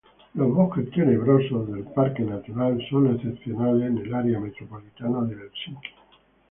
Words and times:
Los 0.33 0.51
bosques 0.51 0.89
tenebrosos 0.89 1.71
del 1.71 1.83
parque 1.83 2.23
natural 2.23 2.81
son 2.89 3.13
excepcionales 3.13 3.83
en 3.87 3.99
el 3.99 4.11
área 4.15 4.39
metropolitana 4.39 5.21
de 5.25 5.35
Helsinki. 5.35 5.89